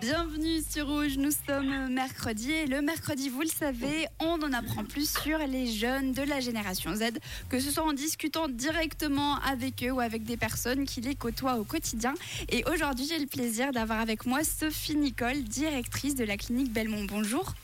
[0.00, 4.84] Bienvenue sur Rouge, nous sommes mercredi et le mercredi, vous le savez, on en apprend
[4.84, 9.82] plus sur les jeunes de la génération Z, que ce soit en discutant directement avec
[9.82, 12.14] eux ou avec des personnes qui les côtoient au quotidien.
[12.50, 17.04] Et aujourd'hui, j'ai le plaisir d'avoir avec moi Sophie Nicole, directrice de la clinique Belmont.
[17.04, 17.54] Bonjour.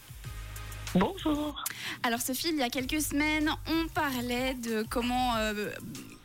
[0.94, 1.64] Bonjour.
[2.02, 5.36] Alors Sophie, il y a quelques semaines, on parlait de comment...
[5.36, 5.70] euh,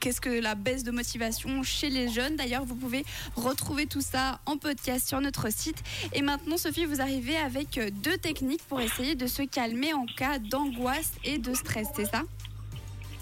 [0.03, 2.35] Qu'est-ce que la baisse de motivation chez les jeunes?
[2.35, 3.05] D'ailleurs, vous pouvez
[3.37, 5.81] retrouver tout ça en podcast sur notre site.
[6.11, 10.05] Et maintenant, Sophie, vous arrivez avec euh, deux techniques pour essayer de se calmer en
[10.05, 12.23] cas d'angoisse et de stress, c'est ça?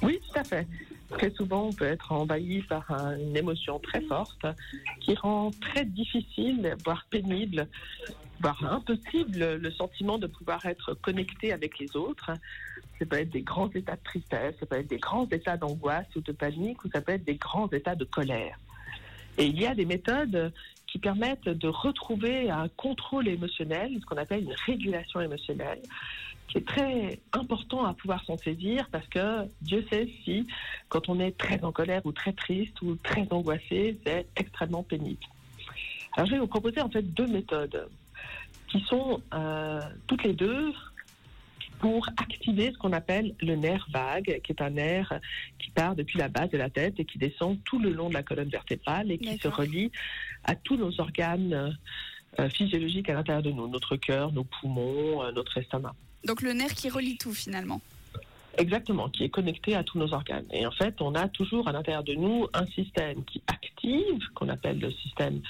[0.02, 0.68] Oui, tout à fait.
[1.12, 4.44] Très souvent, on peut être envahi par un- une émotion très forte
[5.02, 7.68] qui rend très difficile, voire pénible,
[8.42, 12.32] voire impossible le sentiment de pouvoir être connecté avec les autres.
[13.00, 16.08] Ça peut être des grands états de tristesse, ça peut être des grands états d'angoisse
[16.16, 18.58] ou de panique, ou ça peut être des grands états de colère.
[19.38, 20.52] Et il y a des méthodes
[20.88, 25.82] qui permettent de retrouver un contrôle émotionnel, ce qu'on appelle une régulation émotionnelle,
[26.48, 30.46] qui est très important à pouvoir s'en saisir parce que Dieu sait si,
[30.90, 35.26] quand on est très en colère ou très triste ou très angoissé, c'est extrêmement pénible.
[36.14, 37.88] Alors je vais vous proposer en fait deux méthodes
[38.72, 40.72] qui sont euh, toutes les deux
[41.80, 45.12] pour activer ce qu'on appelle le nerf vague, qui est un nerf
[45.60, 48.14] qui part depuis la base de la tête et qui descend tout le long de
[48.14, 49.92] la colonne vertébrale et qui se relie
[50.44, 51.76] à tous nos organes
[52.40, 55.96] euh, physiologiques à l'intérieur de nous, notre cœur, nos poumons, euh, notre estomac.
[56.24, 57.82] Donc le nerf qui relie tout finalement.
[58.58, 60.46] Exactement, qui est connecté à tous nos organes.
[60.52, 64.50] Et en fait, on a toujours à l'intérieur de nous un système qui active, qu'on
[64.50, 65.42] appelle le système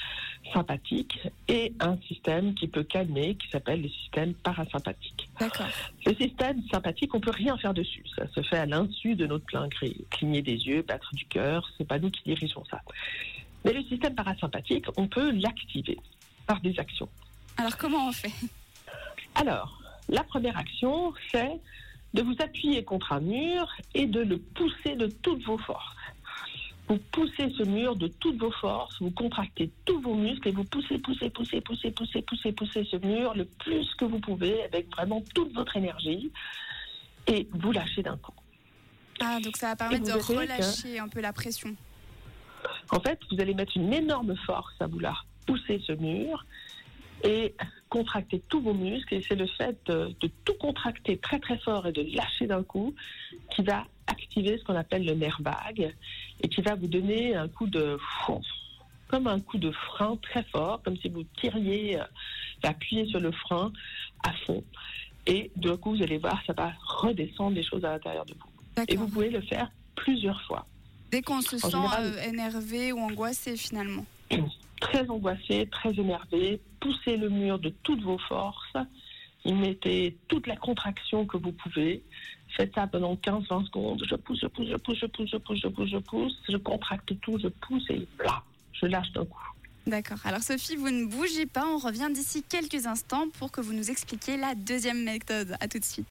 [0.53, 5.29] sympathique, et un système qui peut calmer, qui s'appelle le système parasympathique.
[5.39, 5.67] D'accord.
[6.05, 8.03] Le système sympathique, on peut rien faire dessus.
[8.15, 9.95] Ça se fait à l'insu de notre plein gré.
[10.11, 12.81] Cligner des yeux, battre du cœur, c'est pas nous qui dirigeons ça.
[13.65, 15.97] Mais le système parasympathique, on peut l'activer
[16.45, 17.09] par des actions.
[17.57, 18.31] Alors comment on fait?
[19.35, 21.59] Alors, la première action, c'est
[22.13, 25.95] de vous appuyer contre un mur et de le pousser de toutes vos forces.
[26.87, 30.65] Vous poussez ce mur de toutes vos forces, vous contractez tous vos muscles et vous
[30.65, 34.89] poussez, poussez, poussez, poussez, poussez, poussez, poussez ce mur le plus que vous pouvez avec
[34.91, 36.31] vraiment toute votre énergie
[37.27, 38.33] et vous lâchez d'un coup.
[39.21, 41.73] Ah, donc ça va permettre Et de que- relâcher un peu la pression.
[42.91, 46.45] En fait, vous allez mettre une énorme force à vouloir pousser ce mur
[47.23, 47.55] et
[47.91, 49.13] contracter tous vos muscles.
[49.13, 52.63] Et c'est le fait de, de tout contracter très très fort et de lâcher d'un
[52.63, 52.95] coup
[53.53, 55.93] qui va activer ce qu'on appelle le nerf vague
[56.41, 57.97] et qui va vous donner un coup de
[59.09, 62.03] comme un coup de frein très fort, comme si vous tiriez, euh,
[62.63, 63.73] appuyez sur le frein
[64.23, 64.63] à fond.
[65.27, 68.83] Et d'un coup, vous allez voir, ça va redescendre des choses à l'intérieur de vous.
[68.87, 70.65] Et vous pouvez le faire plusieurs fois.
[71.11, 74.05] Dès qu'on se sent général- euh, énervé ou angoissé finalement.
[74.81, 78.75] très angoissé, très énervé, poussez le mur de toutes vos forces,
[79.45, 82.03] y mettez toute la contraction que vous pouvez,
[82.57, 85.59] faites ça pendant 15-20 secondes, je pousse, je pousse, je pousse, je pousse, je pousse,
[85.61, 88.43] je pousse, je pousse, je contracte tout, je pousse et là,
[88.73, 89.47] je lâche d'un coup.
[89.87, 90.19] D'accord.
[90.25, 93.89] Alors Sophie, vous ne bougez pas, on revient d'ici quelques instants pour que vous nous
[93.89, 95.55] expliquiez la deuxième méthode.
[95.59, 95.99] À tout de suite.